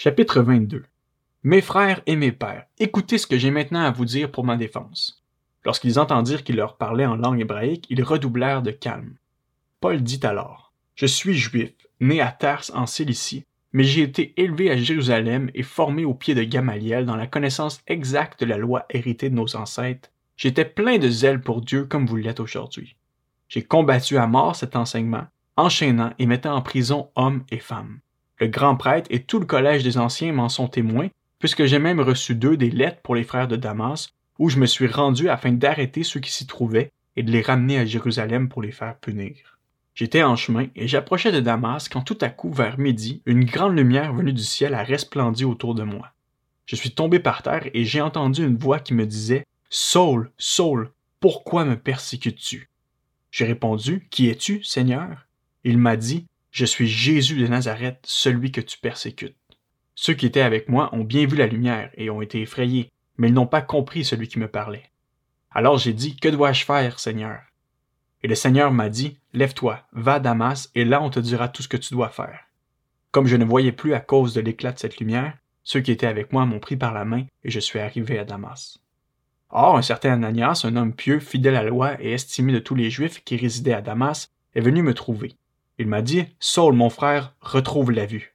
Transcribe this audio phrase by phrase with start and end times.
[0.00, 0.84] Chapitre 22
[1.42, 4.56] Mes frères et mes pères, écoutez ce que j'ai maintenant à vous dire pour ma
[4.56, 5.24] défense.
[5.64, 9.16] Lorsqu'ils entendirent qu'il leur parlait en langue hébraïque, ils redoublèrent de calme.
[9.80, 14.70] Paul dit alors Je suis juif, né à Tarse en Cilicie, mais j'ai été élevé
[14.70, 18.86] à Jérusalem et formé au pied de Gamaliel dans la connaissance exacte de la loi
[18.90, 20.10] héritée de nos ancêtres.
[20.36, 22.94] J'étais plein de zèle pour Dieu comme vous l'êtes aujourd'hui.
[23.48, 25.26] J'ai combattu à mort cet enseignement,
[25.56, 27.98] enchaînant et mettant en prison hommes et femmes.
[28.40, 31.08] Le grand prêtre et tout le collège des anciens m'en sont témoins,
[31.38, 34.66] puisque j'ai même reçu d'eux des lettres pour les frères de Damas, où je me
[34.66, 38.62] suis rendu afin d'arrêter ceux qui s'y trouvaient et de les ramener à Jérusalem pour
[38.62, 39.58] les faire punir.
[39.94, 43.76] J'étais en chemin et j'approchais de Damas quand tout à coup, vers midi, une grande
[43.76, 46.12] lumière venue du ciel a resplendi autour de moi.
[46.66, 50.92] Je suis tombé par terre et j'ai entendu une voix qui me disait Saul, Saul,
[51.18, 52.68] pourquoi me persécutes-tu
[53.32, 55.26] J'ai répondu Qui es-tu, Seigneur
[55.64, 59.36] Il m'a dit Je suis Jésus de Nazareth, celui que tu persécutes.
[59.94, 63.28] Ceux qui étaient avec moi ont bien vu la lumière et ont été effrayés, mais
[63.28, 64.90] ils n'ont pas compris celui qui me parlait.
[65.50, 67.40] Alors j'ai dit, Que dois-je faire, Seigneur?
[68.22, 71.62] Et le Seigneur m'a dit, Lève-toi, va à Damas, et là on te dira tout
[71.62, 72.40] ce que tu dois faire.
[73.10, 76.06] Comme je ne voyais plus à cause de l'éclat de cette lumière, ceux qui étaient
[76.06, 78.78] avec moi m'ont pris par la main, et je suis arrivé à Damas.
[79.50, 82.74] Or, un certain Ananias, un homme pieux, fidèle à la loi et estimé de tous
[82.74, 85.36] les Juifs qui résidaient à Damas, est venu me trouver.
[85.78, 88.34] Il m'a dit, Saul, mon frère, retrouve la vue.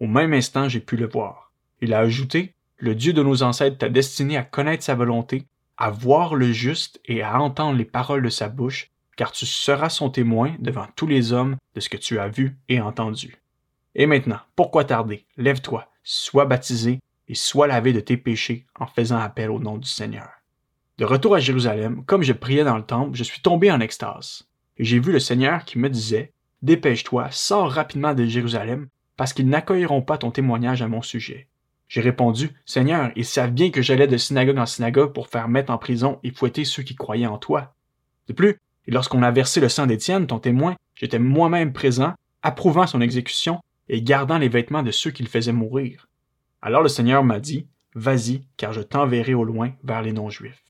[0.00, 1.52] Au même instant, j'ai pu le voir.
[1.80, 5.90] Il a ajouté, le Dieu de nos ancêtres t'a destiné à connaître sa volonté, à
[5.90, 10.10] voir le juste et à entendre les paroles de sa bouche, car tu seras son
[10.10, 13.36] témoin devant tous les hommes de ce que tu as vu et entendu.
[13.94, 15.24] Et maintenant, pourquoi tarder?
[15.36, 19.88] Lève-toi, sois baptisé et sois lavé de tes péchés en faisant appel au nom du
[19.88, 20.28] Seigneur.
[20.98, 24.48] De retour à Jérusalem, comme je priais dans le temple, je suis tombé en extase.
[24.78, 26.31] Et j'ai vu le Seigneur qui me disait,
[26.62, 31.48] Dépêche-toi, sors rapidement de Jérusalem, parce qu'ils n'accueilleront pas ton témoignage à mon sujet.
[31.88, 35.72] J'ai répondu, Seigneur, ils savent bien que j'allais de synagogue en synagogue pour faire mettre
[35.72, 37.74] en prison et fouetter ceux qui croyaient en toi.
[38.28, 43.00] De plus, lorsqu'on a versé le sang d'Étienne, ton témoin, j'étais moi-même présent, approuvant son
[43.00, 46.08] exécution et gardant les vêtements de ceux qui le faisaient mourir.
[46.62, 50.64] Alors le Seigneur m'a dit, Vas-y, car je t'enverrai au loin vers les non-juifs.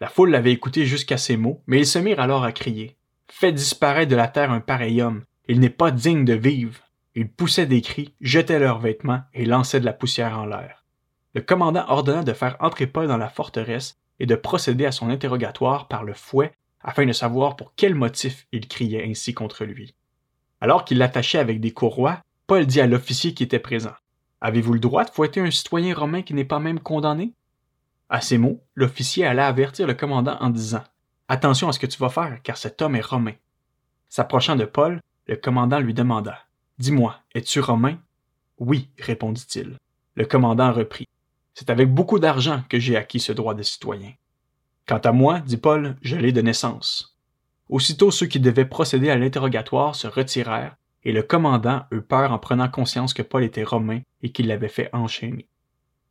[0.00, 2.95] La foule l'avait écouté jusqu'à ces mots, mais ils se mirent alors à crier.
[3.28, 6.80] Fais disparaître de la terre un pareil homme, il n'est pas digne de vivre.
[7.14, 10.84] Ils poussaient des cris, jetaient leurs vêtements et lançaient de la poussière en l'air.
[11.34, 15.10] Le commandant ordonna de faire entrer Paul dans la forteresse et de procéder à son
[15.10, 19.94] interrogatoire par le fouet afin de savoir pour quel motif il criait ainsi contre lui.
[20.60, 23.94] Alors qu'il l'attachait avec des courroies, Paul dit à l'officier qui était présent
[24.40, 27.32] Avez-vous le droit de fouetter un citoyen romain qui n'est pas même condamné
[28.08, 30.84] À ces mots, l'officier alla avertir le commandant en disant
[31.28, 33.34] Attention à ce que tu vas faire, car cet homme est romain.
[34.08, 36.38] S'approchant de Paul, le commandant lui demanda
[36.78, 37.98] Dis-moi, es-tu romain?
[38.58, 39.76] Oui, répondit-il.
[40.14, 41.08] Le commandant reprit.
[41.54, 44.12] C'est avec beaucoup d'argent que j'ai acquis ce droit de citoyen.
[44.86, 47.16] Quant à moi, dit Paul, je l'ai de naissance.
[47.68, 52.38] Aussitôt ceux qui devaient procéder à l'interrogatoire se retirèrent, et le commandant eut peur en
[52.38, 55.48] prenant conscience que Paul était romain et qu'il l'avait fait enchaîner.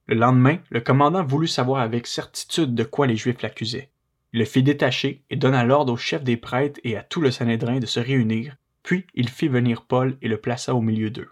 [0.08, 3.90] Le lendemain, le commandant voulut savoir avec certitude de quoi les Juifs l'accusaient.
[4.36, 7.32] Il le fit détacher et donna l'ordre au chef des prêtres et à tout le
[7.32, 11.30] Sanhédrin de se réunir puis il fit venir Paul et le plaça au milieu d'eux.